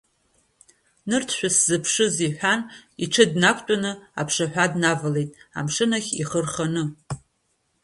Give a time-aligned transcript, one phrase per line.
[1.07, 2.61] Нырцә шәысзыԥшыз,— иҳәан,
[3.03, 6.83] иҽы днақәтәаны аԥшаҳәа днавалеит, амшын ахь ихы рханы.